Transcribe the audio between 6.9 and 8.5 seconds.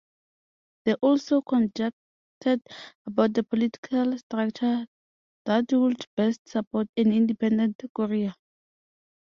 an independent Korea.